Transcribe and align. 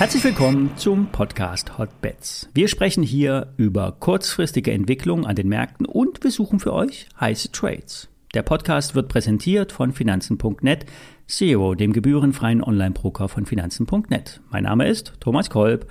Herzlich 0.00 0.24
willkommen 0.24 0.70
zum 0.76 1.08
Podcast 1.12 1.76
Hotbets. 1.76 2.48
Wir 2.54 2.68
sprechen 2.68 3.02
hier 3.02 3.52
über 3.58 3.92
kurzfristige 3.92 4.72
Entwicklungen 4.72 5.26
an 5.26 5.36
den 5.36 5.48
Märkten 5.48 5.84
und 5.84 6.24
wir 6.24 6.30
suchen 6.30 6.58
für 6.58 6.72
euch 6.72 7.06
heiße 7.20 7.52
Trades. 7.52 8.08
Der 8.32 8.42
Podcast 8.42 8.94
wird 8.94 9.08
präsentiert 9.08 9.72
von 9.72 9.92
Finanzen.net, 9.92 10.86
Zero, 11.26 11.74
dem 11.74 11.92
gebührenfreien 11.92 12.64
Online-Broker 12.64 13.28
von 13.28 13.44
Finanzen.net. 13.44 14.40
Mein 14.50 14.64
Name 14.64 14.88
ist 14.88 15.12
Thomas 15.20 15.50
Kolb 15.50 15.86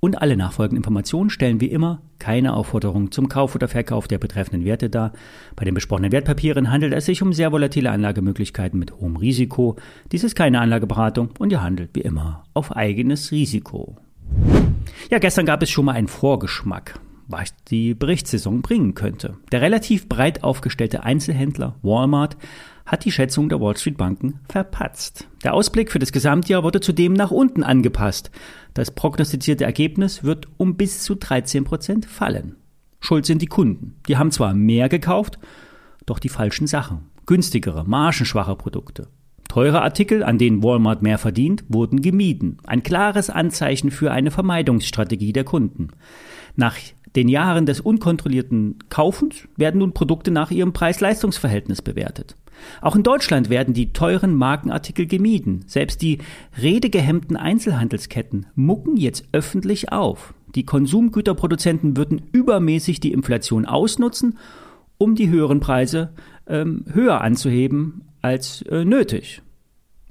und 0.00 0.20
alle 0.20 0.36
nachfolgenden 0.36 0.78
Informationen 0.78 1.30
stellen 1.30 1.60
wie 1.60 1.66
immer 1.66 2.02
keine 2.18 2.54
Aufforderung 2.54 3.10
zum 3.10 3.28
Kauf 3.28 3.54
oder 3.54 3.68
Verkauf 3.68 4.08
der 4.08 4.18
betreffenden 4.18 4.64
Werte 4.64 4.90
dar. 4.90 5.12
Bei 5.56 5.64
den 5.64 5.74
besprochenen 5.74 6.12
Wertpapieren 6.12 6.70
handelt 6.70 6.92
es 6.92 7.06
sich 7.06 7.22
um 7.22 7.32
sehr 7.32 7.52
volatile 7.52 7.90
Anlagemöglichkeiten 7.90 8.78
mit 8.78 8.92
hohem 8.92 9.16
Risiko. 9.16 9.76
Dies 10.12 10.24
ist 10.24 10.34
keine 10.34 10.60
Anlageberatung 10.60 11.30
und 11.38 11.52
ihr 11.52 11.62
handelt 11.62 11.90
wie 11.94 12.00
immer 12.00 12.44
auf 12.54 12.74
eigenes 12.74 13.30
Risiko. 13.30 13.96
Ja, 15.10 15.18
gestern 15.18 15.46
gab 15.46 15.62
es 15.62 15.70
schon 15.70 15.84
mal 15.84 15.92
einen 15.92 16.08
Vorgeschmack 16.08 17.00
was 17.28 17.54
die 17.66 17.94
Berichtssaison 17.94 18.62
bringen 18.62 18.94
könnte. 18.94 19.36
Der 19.52 19.60
relativ 19.60 20.08
breit 20.08 20.42
aufgestellte 20.42 21.04
Einzelhändler 21.04 21.76
Walmart 21.82 22.36
hat 22.88 23.04
die 23.04 23.12
Schätzung 23.12 23.48
der 23.48 23.60
Wall 23.60 23.76
Street 23.76 23.98
Banken 23.98 24.40
verpatzt. 24.48 25.28
Der 25.44 25.54
Ausblick 25.54 25.92
für 25.92 25.98
das 25.98 26.10
Gesamtjahr 26.10 26.64
wurde 26.64 26.80
zudem 26.80 27.12
nach 27.12 27.30
unten 27.30 27.62
angepasst. 27.62 28.30
Das 28.74 28.90
prognostizierte 28.90 29.64
Ergebnis 29.64 30.24
wird 30.24 30.48
um 30.56 30.76
bis 30.76 31.02
zu 31.02 31.14
13 31.14 31.64
Prozent 31.64 32.06
fallen. 32.06 32.56
Schuld 32.98 33.26
sind 33.26 33.42
die 33.42 33.46
Kunden. 33.46 33.96
Die 34.08 34.16
haben 34.16 34.30
zwar 34.30 34.54
mehr 34.54 34.88
gekauft, 34.88 35.38
doch 36.06 36.18
die 36.18 36.30
falschen 36.30 36.66
Sachen. 36.66 37.10
Günstigere, 37.26 37.84
margenschwache 37.86 38.56
Produkte. 38.56 39.08
Teure 39.48 39.82
Artikel, 39.82 40.22
an 40.22 40.38
denen 40.38 40.62
Walmart 40.62 41.02
mehr 41.02 41.18
verdient, 41.18 41.64
wurden 41.68 42.00
gemieden. 42.00 42.58
Ein 42.66 42.82
klares 42.82 43.28
Anzeichen 43.28 43.90
für 43.90 44.12
eine 44.12 44.30
Vermeidungsstrategie 44.30 45.32
der 45.32 45.44
Kunden. 45.44 45.88
Nach 46.56 46.76
den 47.16 47.28
Jahren 47.28 47.66
des 47.66 47.80
unkontrollierten 47.80 48.78
Kaufens 48.88 49.48
werden 49.56 49.78
nun 49.78 49.92
Produkte 49.94 50.30
nach 50.30 50.50
ihrem 50.50 50.72
Preis-Leistungs-Verhältnis 50.72 51.82
bewertet. 51.82 52.36
Auch 52.80 52.96
in 52.96 53.02
Deutschland 53.02 53.50
werden 53.50 53.74
die 53.74 53.92
teuren 53.92 54.34
Markenartikel 54.34 55.06
gemieden. 55.06 55.64
Selbst 55.66 56.02
die 56.02 56.18
redegehemmten 56.60 57.36
Einzelhandelsketten 57.36 58.46
mucken 58.54 58.96
jetzt 58.96 59.24
öffentlich 59.32 59.92
auf. 59.92 60.34
Die 60.54 60.64
Konsumgüterproduzenten 60.64 61.96
würden 61.96 62.22
übermäßig 62.32 63.00
die 63.00 63.12
Inflation 63.12 63.66
ausnutzen, 63.66 64.38
um 64.96 65.14
die 65.14 65.28
höheren 65.28 65.60
Preise 65.60 66.10
ähm, 66.46 66.84
höher 66.92 67.20
anzuheben 67.20 68.02
als 68.22 68.62
äh, 68.62 68.84
nötig. 68.84 69.42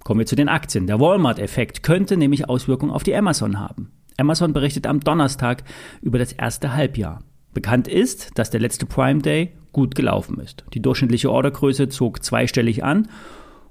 Kommen 0.04 0.20
wir 0.20 0.26
zu 0.26 0.36
den 0.36 0.48
Aktien. 0.48 0.88
Der 0.88 1.00
Walmart-Effekt 1.00 1.84
könnte 1.84 2.16
nämlich 2.16 2.48
Auswirkungen 2.48 2.94
auf 2.94 3.04
die 3.04 3.16
Amazon 3.16 3.60
haben. 3.60 3.92
Amazon 4.18 4.54
berichtet 4.54 4.88
am 4.88 5.00
Donnerstag 5.02 5.64
über 6.02 6.18
das 6.18 6.32
erste 6.32 6.74
Halbjahr. 6.74 7.20
Bekannt 7.58 7.88
ist, 7.88 8.38
dass 8.38 8.52
der 8.52 8.60
letzte 8.60 8.86
Prime 8.86 9.20
Day 9.20 9.52
gut 9.72 9.96
gelaufen 9.96 10.40
ist. 10.40 10.64
Die 10.76 10.80
durchschnittliche 10.80 11.32
Ordergröße 11.32 11.90
zog 11.90 12.24
zweistellig 12.24 12.84
an 12.84 13.08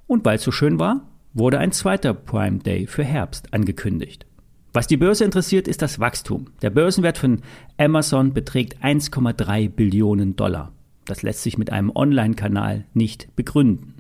und 0.09 0.25
weil 0.25 0.39
es 0.39 0.43
so 0.43 0.51
schön 0.51 0.81
war, 0.81 1.07
wurde 1.35 1.61
ein 1.61 1.71
zweiter 1.71 2.13
Prime 2.13 2.59
Day 2.59 2.89
für 2.89 3.05
Herbst 3.05 3.55
angekündigt. 3.55 4.27
Was 4.73 4.89
die 4.89 4.97
Börse 4.97 5.25
interessiert, 5.25 5.69
ist 5.69 5.83
das 5.83 6.01
Wachstum. 6.01 6.47
Der 6.63 6.71
Börsenwert 6.71 7.17
von 7.17 7.43
Amazon 7.79 8.35
beträgt 8.35 8.83
1,3 8.83 9.69
Billionen 9.69 10.35
Dollar. 10.35 10.73
Das 11.05 11.23
lässt 11.23 11.45
sich 11.45 11.57
mit 11.57 11.71
einem 11.71 11.93
Online-Kanal 11.95 12.87
nicht 12.93 13.37
begründen. 13.37 13.95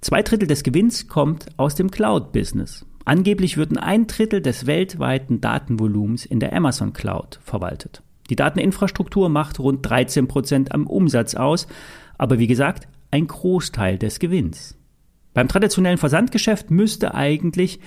Zwei 0.00 0.22
Drittel 0.22 0.48
des 0.48 0.64
Gewinns 0.64 1.06
kommt 1.06 1.46
aus 1.58 1.76
dem 1.76 1.92
Cloud-Business. 1.92 2.86
Angeblich 3.04 3.56
würden 3.56 3.78
ein 3.78 4.08
Drittel 4.08 4.42
des 4.42 4.66
weltweiten 4.66 5.40
Datenvolumens 5.40 6.26
in 6.26 6.40
der 6.40 6.52
Amazon 6.52 6.92
Cloud 6.92 7.38
verwaltet. 7.44 8.02
Die 8.32 8.36
Dateninfrastruktur 8.36 9.28
macht 9.28 9.60
rund 9.60 9.84
13 9.86 10.26
Prozent 10.26 10.72
am 10.72 10.86
Umsatz 10.86 11.34
aus, 11.34 11.66
aber 12.16 12.38
wie 12.38 12.46
gesagt, 12.46 12.88
ein 13.10 13.26
Großteil 13.26 13.98
des 13.98 14.20
Gewinns. 14.20 14.78
Beim 15.34 15.48
traditionellen 15.48 15.98
Versandgeschäft 15.98 16.70
müsste 16.70 17.12
eigentlich 17.12 17.78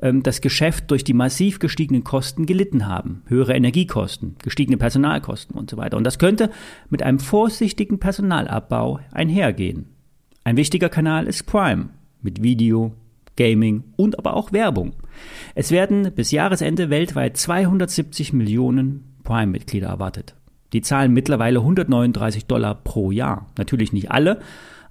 ähm, 0.00 0.24
das 0.24 0.40
Geschäft 0.40 0.90
durch 0.90 1.04
die 1.04 1.14
massiv 1.14 1.60
gestiegenen 1.60 2.02
Kosten 2.02 2.46
gelitten 2.46 2.88
haben. 2.88 3.22
Höhere 3.28 3.54
Energiekosten, 3.54 4.34
gestiegene 4.42 4.76
Personalkosten 4.76 5.56
und 5.56 5.70
so 5.70 5.76
weiter. 5.76 5.96
Und 5.96 6.02
das 6.02 6.18
könnte 6.18 6.50
mit 6.90 7.04
einem 7.04 7.20
vorsichtigen 7.20 8.00
Personalabbau 8.00 8.98
einhergehen. 9.12 9.86
Ein 10.42 10.56
wichtiger 10.56 10.88
Kanal 10.88 11.28
ist 11.28 11.46
Prime 11.46 11.90
mit 12.22 12.42
Video, 12.42 12.92
Gaming 13.36 13.84
und 13.94 14.18
aber 14.18 14.34
auch 14.34 14.52
Werbung. 14.52 14.94
Es 15.54 15.70
werden 15.70 16.12
bis 16.12 16.32
Jahresende 16.32 16.90
weltweit 16.90 17.36
270 17.36 18.32
Millionen 18.32 19.11
Prime-Mitglieder 19.22 19.88
erwartet. 19.88 20.34
Die 20.72 20.80
zahlen 20.82 21.12
mittlerweile 21.12 21.58
139 21.60 22.46
Dollar 22.46 22.74
pro 22.74 23.10
Jahr. 23.10 23.46
Natürlich 23.58 23.92
nicht 23.92 24.10
alle, 24.10 24.40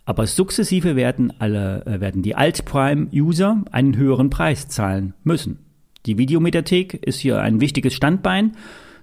aber 0.06 0.28
sukzessive 0.28 0.96
werden 0.96 1.34
alle, 1.40 1.86
äh, 1.86 2.02
werden 2.02 2.22
die 2.22 2.36
Alt-Prime-User 2.36 3.64
einen 3.72 3.96
höheren 3.96 4.30
Preis 4.30 4.68
zahlen 4.68 5.14
müssen. 5.24 5.60
Die 6.06 6.18
Videomediathek 6.18 6.94
ist 7.06 7.20
hier 7.20 7.42
ein 7.42 7.62
wichtiges 7.62 7.94
Standbein. 7.94 8.54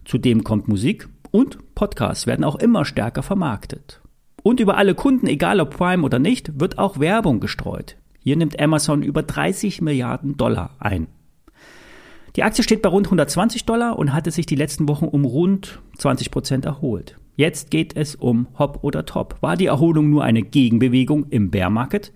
Zudem 0.05 0.43
kommt 0.43 0.69
Musik 0.69 1.09
und 1.31 1.75
Podcasts 1.75 2.27
werden 2.27 2.45
auch 2.45 2.57
immer 2.57 2.85
stärker 2.85 3.23
vermarktet. 3.23 4.01
Und 4.43 4.61
über 4.61 4.77
alle 4.77 4.95
Kunden, 4.95 5.27
egal 5.27 5.61
ob 5.61 5.77
Prime 5.77 6.03
oder 6.03 6.19
nicht, 6.19 6.59
wird 6.61 6.79
auch 6.79 6.99
Werbung 6.99 7.41
gestreut. 7.41 7.97
Hier 8.21 8.37
nimmt 8.37 8.59
Amazon 8.61 9.03
über 9.03 9.23
30 9.23 9.81
Milliarden 9.81 10.37
Dollar 10.37 10.71
ein. 10.79 11.07
Die 12.39 12.45
Aktie 12.45 12.63
steht 12.63 12.83
bei 12.83 12.89
rund 12.89 13.09
120 13.09 13.65
Dollar 13.65 13.99
und 13.99 14.13
hatte 14.13 14.31
sich 14.31 14.47
die 14.47 14.55
letzten 14.55 14.89
Wochen 14.89 15.07
um 15.07 15.25
rund 15.25 15.81
20 15.99 16.31
Prozent 16.31 16.67
erholt. 16.67 17.19
Jetzt 17.35 17.73
geht 17.73 17.97
es 17.97 18.15
um 18.15 18.47
Hop 18.57 18.79
oder 18.83 19.05
Top. 19.05 19.39
War 19.41 19.57
die 19.57 19.67
Erholung 19.67 20.09
nur 20.09 20.23
eine 20.23 20.43
Gegenbewegung 20.43 21.27
im 21.31 21.51
Bear 21.51 21.69
Market? 21.69 22.13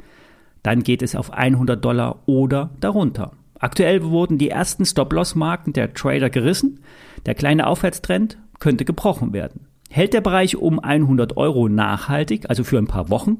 Dann 0.62 0.84
geht 0.84 1.02
es 1.02 1.16
auf 1.16 1.32
100 1.32 1.84
Dollar 1.84 2.20
oder 2.26 2.70
darunter. 2.78 3.32
Aktuell 3.58 4.04
wurden 4.04 4.38
die 4.38 4.48
ersten 4.48 4.84
Stop-Loss-Marken 4.84 5.72
der 5.72 5.92
Trader 5.92 6.30
gerissen. 6.30 6.78
Der 7.26 7.34
kleine 7.34 7.66
Aufwärtstrend 7.66 8.38
könnte 8.60 8.84
gebrochen 8.84 9.32
werden. 9.32 9.66
Hält 9.90 10.14
der 10.14 10.20
Bereich 10.20 10.54
um 10.54 10.78
100 10.78 11.36
Euro 11.36 11.68
nachhaltig, 11.68 12.48
also 12.48 12.62
für 12.62 12.78
ein 12.78 12.86
paar 12.86 13.10
Wochen, 13.10 13.38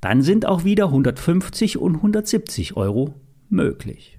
dann 0.00 0.22
sind 0.22 0.44
auch 0.44 0.64
wieder 0.64 0.86
150 0.86 1.78
und 1.78 1.94
170 1.94 2.76
Euro 2.76 3.14
möglich. 3.48 4.18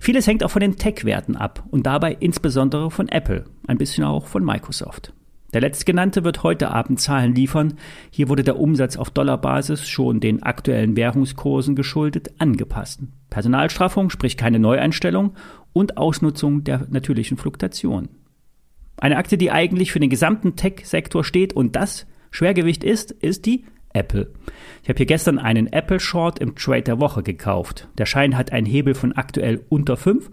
Vieles 0.00 0.26
hängt 0.26 0.44
auch 0.44 0.50
von 0.50 0.60
den 0.60 0.76
Tech-Werten 0.76 1.36
ab 1.36 1.64
und 1.70 1.86
dabei 1.86 2.16
insbesondere 2.18 2.90
von 2.90 3.08
Apple, 3.08 3.44
ein 3.66 3.78
bisschen 3.78 4.04
auch 4.04 4.26
von 4.26 4.44
Microsoft. 4.44 5.12
Der 5.52 5.60
letztgenannte 5.60 6.24
wird 6.24 6.42
heute 6.42 6.70
Abend 6.70 7.00
Zahlen 7.00 7.34
liefern. 7.34 7.74
Hier 8.10 8.28
wurde 8.28 8.42
der 8.42 8.58
Umsatz 8.58 8.96
auf 8.96 9.10
Dollarbasis 9.10 9.88
schon 9.88 10.20
den 10.20 10.42
aktuellen 10.42 10.96
Währungskursen 10.96 11.76
geschuldet 11.76 12.30
angepasst. 12.38 13.00
Personalstraffung, 13.30 14.10
sprich 14.10 14.36
keine 14.36 14.58
Neueinstellung 14.58 15.34
und 15.72 15.96
Ausnutzung 15.96 16.64
der 16.64 16.86
natürlichen 16.90 17.36
Fluktuation. 17.36 18.08
Eine 18.98 19.16
Aktie, 19.16 19.38
die 19.38 19.50
eigentlich 19.50 19.92
für 19.92 20.00
den 20.00 20.10
gesamten 20.10 20.56
Tech-Sektor 20.56 21.24
steht 21.24 21.52
und 21.52 21.76
das 21.76 22.06
Schwergewicht 22.30 22.84
ist, 22.84 23.12
ist 23.12 23.46
die 23.46 23.64
Apple. 23.96 24.30
Ich 24.82 24.88
habe 24.88 24.98
hier 24.98 25.06
gestern 25.06 25.38
einen 25.38 25.66
Apple 25.72 25.98
Short 25.98 26.38
im 26.38 26.54
Trade 26.54 26.82
der 26.82 27.00
Woche 27.00 27.22
gekauft. 27.22 27.88
Der 27.98 28.06
Schein 28.06 28.36
hat 28.36 28.52
einen 28.52 28.66
Hebel 28.66 28.94
von 28.94 29.12
aktuell 29.12 29.64
unter 29.68 29.96
5 29.96 30.30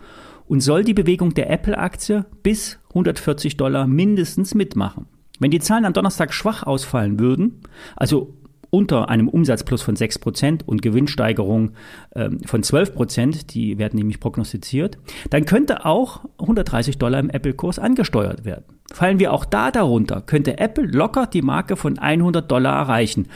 und 0.48 0.62
soll 0.62 0.84
die 0.84 0.94
Bewegung 0.94 1.34
der 1.34 1.50
Apple-Aktie 1.50 2.26
bis 2.44 2.80
140 2.90 3.58
Dollar 3.58 3.88
mindestens 3.88 4.54
mitmachen. 4.54 5.08
Wenn 5.40 5.52
die 5.52 5.60
Zahlen 5.60 5.86
am 5.86 5.94
Donnerstag 5.94 6.34
schwach 6.34 6.64
ausfallen 6.64 7.20
würden, 7.20 7.62
also 7.96 8.36
unter 8.70 9.10
einem 9.10 9.28
Umsatzplus 9.28 9.84
von 9.84 9.96
6% 9.96 10.64
und 10.66 10.82
Gewinnsteigerung 10.82 11.74
ähm, 12.16 12.40
von 12.46 12.64
12%, 12.64 13.48
die 13.48 13.78
werden 13.78 13.98
nämlich 13.98 14.20
prognostiziert, 14.20 14.98
dann 15.30 15.46
könnte 15.46 15.86
auch 15.86 16.26
130 16.40 16.98
Dollar 16.98 17.20
im 17.20 17.30
Apple-Kurs 17.30 17.78
angesteuert 17.78 18.46
werden. 18.46 18.73
Fallen 18.94 19.20
wir 19.20 19.34
auch 19.34 19.44
da 19.44 19.72
darunter, 19.72 20.22
könnte 20.22 20.60
Apple 20.60 20.86
locker 20.86 21.26
die 21.26 21.42
Marke 21.42 21.76
von 21.76 21.98
100 21.98 22.50
Dollar 22.50 22.78
erreichen 22.78 23.28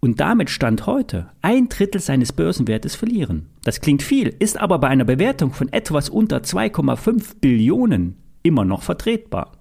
und 0.00 0.18
damit 0.20 0.50
Stand 0.50 0.86
heute 0.86 1.30
ein 1.40 1.68
Drittel 1.68 2.00
seines 2.00 2.32
Börsenwertes 2.32 2.96
verlieren. 2.96 3.46
Das 3.62 3.80
klingt 3.80 4.02
viel, 4.02 4.34
ist 4.38 4.60
aber 4.60 4.80
bei 4.80 4.88
einer 4.88 5.04
Bewertung 5.04 5.52
von 5.52 5.72
etwas 5.72 6.08
unter 6.08 6.38
2,5 6.38 7.36
Billionen 7.40 8.16
immer 8.42 8.64
noch 8.64 8.82
vertretbar. 8.82 9.52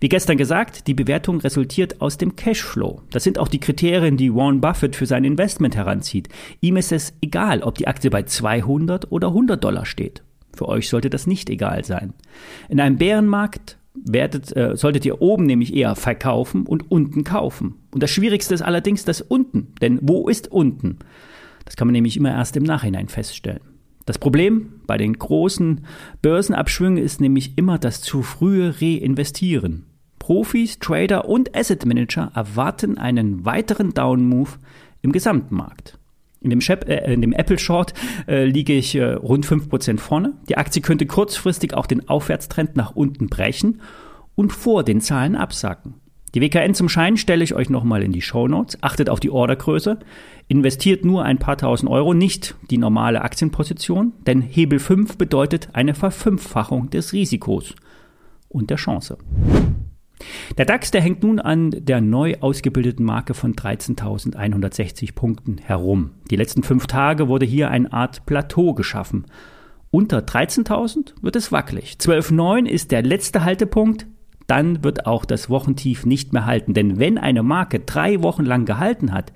Wie 0.00 0.08
gestern 0.08 0.38
gesagt, 0.38 0.86
die 0.86 0.94
Bewertung 0.94 1.40
resultiert 1.40 2.00
aus 2.00 2.16
dem 2.16 2.34
Cashflow. 2.34 3.02
Das 3.10 3.24
sind 3.24 3.38
auch 3.38 3.48
die 3.48 3.60
Kriterien, 3.60 4.16
die 4.16 4.34
Warren 4.34 4.62
Buffett 4.62 4.96
für 4.96 5.06
sein 5.06 5.24
Investment 5.24 5.76
heranzieht. 5.76 6.30
Ihm 6.62 6.78
ist 6.78 6.92
es 6.92 7.12
egal, 7.20 7.62
ob 7.62 7.74
die 7.76 7.86
Aktie 7.86 8.08
bei 8.08 8.22
200 8.22 9.12
oder 9.12 9.28
100 9.28 9.62
Dollar 9.62 9.84
steht. 9.84 10.22
Für 10.56 10.66
euch 10.66 10.88
sollte 10.88 11.10
das 11.10 11.26
nicht 11.26 11.50
egal 11.50 11.84
sein. 11.84 12.14
In 12.68 12.80
einem 12.80 12.96
Bärenmarkt 12.96 13.77
werdet, 14.04 14.56
äh, 14.56 14.76
solltet 14.76 15.04
ihr 15.04 15.20
oben 15.20 15.44
nämlich 15.44 15.74
eher 15.74 15.96
verkaufen 15.96 16.66
und 16.66 16.90
unten 16.90 17.24
kaufen. 17.24 17.76
Und 17.90 18.02
das 18.02 18.10
Schwierigste 18.10 18.54
ist 18.54 18.62
allerdings 18.62 19.04
das 19.04 19.20
unten. 19.20 19.74
Denn 19.80 19.98
wo 20.02 20.28
ist 20.28 20.50
unten? 20.50 20.98
Das 21.64 21.76
kann 21.76 21.86
man 21.86 21.92
nämlich 21.92 22.16
immer 22.16 22.30
erst 22.30 22.56
im 22.56 22.62
Nachhinein 22.62 23.08
feststellen. 23.08 23.60
Das 24.06 24.18
Problem 24.18 24.80
bei 24.86 24.96
den 24.96 25.12
großen 25.12 25.82
Börsenabschwüngen 26.22 27.02
ist 27.02 27.20
nämlich 27.20 27.58
immer 27.58 27.78
das 27.78 28.00
zu 28.00 28.22
frühe 28.22 28.74
Reinvestieren. 28.80 29.84
Profis, 30.18 30.78
Trader 30.78 31.28
und 31.28 31.54
Asset 31.54 31.84
Manager 31.84 32.32
erwarten 32.34 32.96
einen 32.96 33.44
weiteren 33.44 33.92
Down-Move 33.92 34.52
im 35.02 35.12
Gesamtmarkt. 35.12 35.98
In 36.40 36.50
dem, 36.50 36.60
äh, 36.60 37.16
dem, 37.16 37.32
Apple 37.32 37.58
Short 37.58 37.94
äh, 38.28 38.44
liege 38.44 38.72
ich 38.72 38.94
äh, 38.94 39.12
rund 39.14 39.46
5% 39.46 39.98
vorne. 39.98 40.34
Die 40.48 40.56
Aktie 40.56 40.82
könnte 40.82 41.06
kurzfristig 41.06 41.74
auch 41.74 41.86
den 41.86 42.08
Aufwärtstrend 42.08 42.76
nach 42.76 42.94
unten 42.94 43.28
brechen 43.28 43.80
und 44.34 44.52
vor 44.52 44.84
den 44.84 45.00
Zahlen 45.00 45.34
absacken. 45.34 45.94
Die 46.34 46.40
WKN 46.40 46.74
zum 46.74 46.88
Schein 46.88 47.16
stelle 47.16 47.42
ich 47.42 47.54
euch 47.54 47.70
nochmal 47.70 48.02
in 48.02 48.12
die 48.12 48.20
Show 48.20 48.48
Notes. 48.48 48.78
Achtet 48.82 49.08
auf 49.08 49.18
die 49.18 49.30
Ordergröße. 49.30 49.98
Investiert 50.46 51.04
nur 51.04 51.24
ein 51.24 51.38
paar 51.38 51.56
tausend 51.56 51.90
Euro, 51.90 52.14
nicht 52.14 52.54
die 52.70 52.78
normale 52.78 53.22
Aktienposition, 53.22 54.12
denn 54.26 54.42
Hebel 54.42 54.78
5 54.78 55.16
bedeutet 55.16 55.70
eine 55.72 55.94
Verfünffachung 55.94 56.90
des 56.90 57.12
Risikos 57.12 57.74
und 58.48 58.70
der 58.70 58.76
Chance. 58.76 59.18
Der 60.56 60.64
DAX, 60.64 60.90
der 60.90 61.00
hängt 61.00 61.22
nun 61.22 61.38
an 61.38 61.70
der 61.70 62.00
neu 62.00 62.36
ausgebildeten 62.40 63.04
Marke 63.04 63.34
von 63.34 63.54
13.160 63.54 65.14
Punkten 65.14 65.58
herum. 65.58 66.12
Die 66.30 66.36
letzten 66.36 66.62
fünf 66.62 66.86
Tage 66.86 67.28
wurde 67.28 67.46
hier 67.46 67.70
eine 67.70 67.92
Art 67.92 68.24
Plateau 68.26 68.72
geschaffen. 68.74 69.26
Unter 69.90 70.18
13.000 70.18 71.14
wird 71.22 71.36
es 71.36 71.52
wackelig. 71.52 71.96
12.9 72.00 72.66
ist 72.66 72.90
der 72.90 73.02
letzte 73.02 73.44
Haltepunkt. 73.44 74.06
Dann 74.46 74.82
wird 74.82 75.06
auch 75.06 75.24
das 75.24 75.50
Wochentief 75.50 76.06
nicht 76.06 76.32
mehr 76.32 76.46
halten. 76.46 76.72
Denn 76.72 76.98
wenn 76.98 77.18
eine 77.18 77.42
Marke 77.42 77.80
drei 77.80 78.22
Wochen 78.22 78.44
lang 78.44 78.64
gehalten 78.64 79.12
hat, 79.12 79.32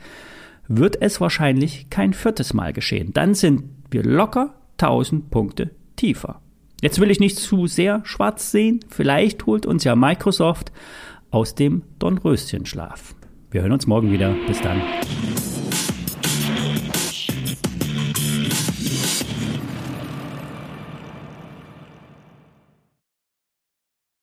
wird 0.68 1.00
es 1.00 1.20
wahrscheinlich 1.20 1.90
kein 1.90 2.14
viertes 2.14 2.54
Mal 2.54 2.72
geschehen. 2.72 3.12
Dann 3.12 3.34
sind 3.34 3.64
wir 3.90 4.02
locker 4.02 4.54
1000 4.78 5.30
Punkte 5.30 5.70
tiefer. 5.96 6.40
Jetzt 6.82 6.98
will 7.00 7.12
ich 7.12 7.20
nicht 7.20 7.38
zu 7.38 7.68
sehr 7.68 8.02
schwarz 8.04 8.50
sehen. 8.50 8.80
Vielleicht 8.88 9.46
holt 9.46 9.66
uns 9.66 9.84
ja 9.84 9.94
Microsoft 9.94 10.72
aus 11.30 11.54
dem 11.54 11.82
Dornröschenschlaf. 12.00 13.14
Wir 13.52 13.62
hören 13.62 13.70
uns 13.70 13.86
morgen 13.86 14.10
wieder. 14.10 14.34
Bis 14.48 14.60
dann. 14.60 14.82